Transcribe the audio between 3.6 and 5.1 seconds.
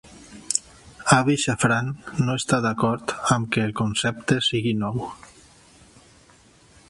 el concepte sigui nou.